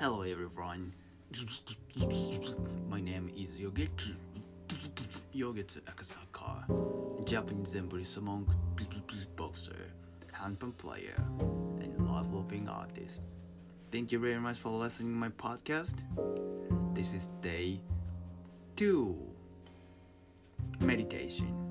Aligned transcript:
Hello 0.00 0.22
everyone. 0.22 0.94
My 2.88 3.02
name 3.02 3.30
is 3.36 3.58
Yogechi. 3.58 4.14
Yogechi 5.34 5.80
Akasaka, 5.82 7.26
Japanese 7.26 7.74
embrace 7.74 8.16
among 8.16 8.46
boxer, 9.36 9.92
handpan 10.32 10.74
player, 10.78 11.22
and 11.82 11.98
love-loving 11.98 12.66
artist. 12.66 13.20
Thank 13.92 14.10
you 14.10 14.18
very 14.20 14.40
much 14.40 14.56
for 14.56 14.70
listening 14.70 15.12
to 15.12 15.18
my 15.18 15.28
podcast. 15.28 15.96
This 16.94 17.12
is 17.12 17.26
day 17.42 17.82
two 18.74 19.18
meditation. 20.80 21.67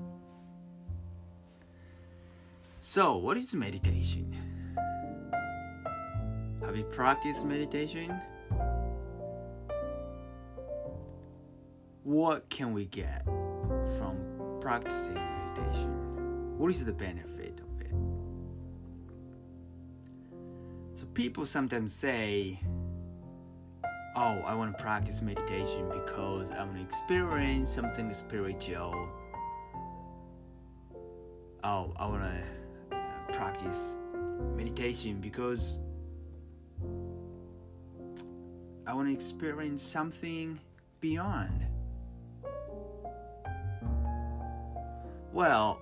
So, 2.90 3.18
what 3.18 3.36
is 3.36 3.54
meditation? 3.54 4.34
Have 6.64 6.74
you 6.74 6.84
practiced 6.84 7.44
meditation? 7.44 8.18
What 12.02 12.48
can 12.48 12.72
we 12.72 12.86
get 12.86 13.26
from 13.98 14.16
practicing 14.62 15.16
meditation? 15.16 16.56
What 16.56 16.70
is 16.70 16.82
the 16.82 16.94
benefit 16.94 17.60
of 17.60 17.78
it? 17.82 17.92
So, 20.94 21.04
people 21.12 21.44
sometimes 21.44 21.92
say, 21.92 22.58
Oh, 24.16 24.40
I 24.46 24.54
want 24.54 24.74
to 24.74 24.82
practice 24.82 25.20
meditation 25.20 25.90
because 25.90 26.52
I 26.52 26.64
want 26.64 26.76
to 26.76 26.82
experience 26.82 27.70
something 27.70 28.10
spiritual. 28.14 29.10
Oh, 31.62 31.92
I 31.98 32.06
want 32.06 32.22
to 32.22 32.57
practice 33.32 33.96
meditation 34.56 35.20
because 35.20 35.80
I 38.86 38.94
want 38.94 39.08
to 39.08 39.12
experience 39.12 39.82
something 39.82 40.58
beyond. 41.00 41.66
Well, 45.32 45.80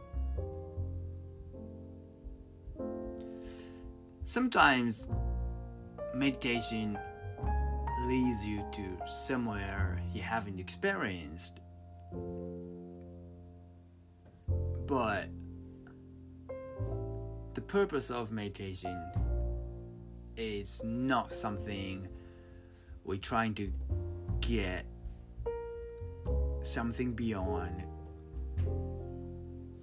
sometimes 4.24 5.08
meditation 6.14 6.98
leads 8.06 8.44
you 8.44 8.64
to 8.72 8.98
somewhere 9.06 10.00
you 10.12 10.22
haven't 10.22 10.58
experienced. 10.58 11.60
But 14.86 15.28
the 17.56 17.62
purpose 17.62 18.10
of 18.10 18.30
meditation 18.30 19.02
is 20.36 20.82
not 20.84 21.34
something 21.34 22.06
we're 23.02 23.16
trying 23.16 23.54
to 23.54 23.72
get 24.42 24.84
something 26.60 27.14
beyond 27.14 27.82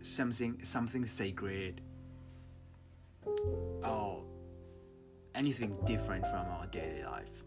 something 0.01 0.59
something 0.61 1.07
sacred 1.07 1.81
or 3.83 4.23
anything 5.33 5.75
different 5.83 6.27
from 6.27 6.45
our 6.45 6.67
daily 6.67 7.03
life. 7.03 7.43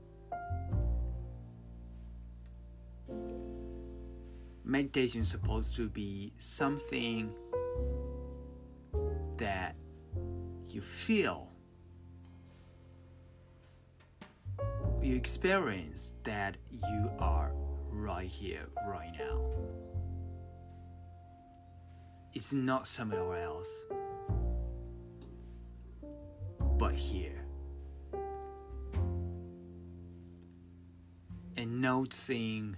Meditation 4.64 5.20
is 5.20 5.28
supposed 5.28 5.76
to 5.76 5.88
be 5.88 6.32
something 6.36 7.32
you 10.76 10.82
feel 10.82 11.48
you 15.00 15.16
experience 15.16 16.12
that 16.22 16.54
you 16.70 17.10
are 17.18 17.50
right 17.90 18.28
here, 18.28 18.66
right 18.86 19.10
now. 19.18 19.40
It's 22.34 22.52
not 22.52 22.86
somewhere 22.86 23.42
else, 23.42 23.70
but 26.76 26.92
here. 26.92 27.46
And 31.56 31.80
noticing 31.80 32.76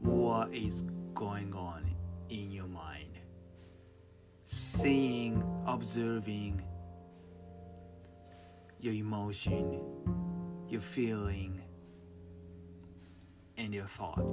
what 0.00 0.52
is 0.52 0.84
going 1.14 1.54
on 1.54 1.94
in 2.28 2.50
your 2.50 2.68
mind. 2.68 3.18
Seeing, 4.44 5.42
observing 5.66 6.60
your 8.86 8.94
emotion 8.94 9.80
your 10.68 10.80
feeling, 10.80 11.60
and 13.56 13.72
your 13.72 13.86
thought. 13.86 14.24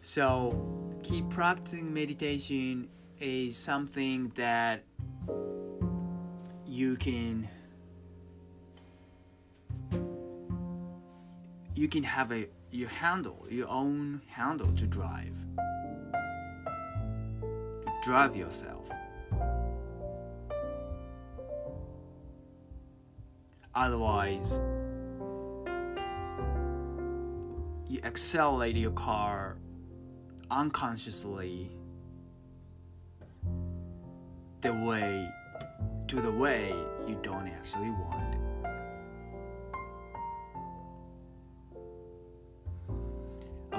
So, 0.00 0.98
keep 1.02 1.28
practicing 1.30 1.92
meditation 1.92 2.88
is 3.20 3.56
something 3.56 4.32
that 4.34 4.82
you 6.66 6.96
can 6.96 7.48
you 11.74 11.88
can 11.88 12.02
have 12.02 12.32
a 12.32 12.46
your 12.70 12.88
handle 12.88 13.46
your 13.50 13.68
own 13.68 14.20
handle 14.28 14.72
to 14.74 14.86
drive 14.86 15.36
drive 18.02 18.34
yourself. 18.34 18.88
Otherwise, 23.74 24.60
you 27.88 28.00
accelerate 28.02 28.76
your 28.76 28.90
car 28.92 29.58
unconsciously 30.50 31.70
the 34.60 34.72
way 34.72 35.28
to 36.08 36.20
the 36.20 36.32
way 36.32 36.74
you 37.06 37.18
don't 37.22 37.46
actually 37.46 37.90
want. 37.90 38.29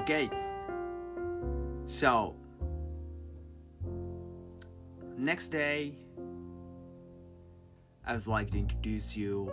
Okay, 0.02 0.28
so 1.84 2.34
next 5.16 5.50
day, 5.50 5.94
I 8.04 8.14
would 8.14 8.26
like 8.26 8.50
to 8.50 8.58
introduce 8.58 9.16
you 9.16 9.52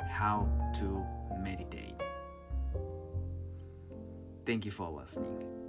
how 0.00 0.48
to 0.80 1.06
meditate. 1.38 1.94
Thank 4.44 4.64
you 4.64 4.72
for 4.72 4.90
listening. 4.90 5.63